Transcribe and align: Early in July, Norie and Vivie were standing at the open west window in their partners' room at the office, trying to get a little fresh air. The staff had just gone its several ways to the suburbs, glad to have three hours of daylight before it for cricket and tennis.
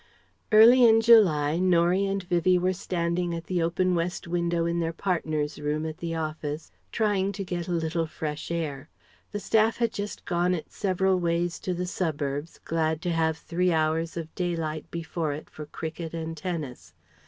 Early 0.51 0.83
in 0.83 0.99
July, 0.99 1.59
Norie 1.59 2.07
and 2.07 2.23
Vivie 2.23 2.57
were 2.57 2.73
standing 2.73 3.35
at 3.35 3.43
the 3.45 3.61
open 3.61 3.93
west 3.93 4.27
window 4.27 4.65
in 4.65 4.79
their 4.79 4.91
partners' 4.93 5.59
room 5.59 5.85
at 5.85 5.99
the 5.99 6.15
office, 6.15 6.71
trying 6.91 7.31
to 7.33 7.43
get 7.43 7.67
a 7.67 7.71
little 7.71 8.07
fresh 8.07 8.49
air. 8.49 8.89
The 9.31 9.39
staff 9.39 9.77
had 9.77 9.93
just 9.93 10.25
gone 10.25 10.55
its 10.55 10.75
several 10.75 11.19
ways 11.19 11.59
to 11.59 11.75
the 11.75 11.85
suburbs, 11.85 12.59
glad 12.65 12.99
to 13.03 13.11
have 13.11 13.37
three 13.37 13.71
hours 13.71 14.17
of 14.17 14.33
daylight 14.33 14.89
before 14.89 15.33
it 15.33 15.51
for 15.51 15.67
cricket 15.67 16.15
and 16.15 16.35
tennis. 16.35 16.95